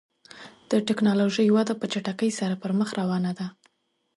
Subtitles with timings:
[0.69, 3.47] د ټکنالوژۍ وده په چټکۍ سره پر مخ روانه ده.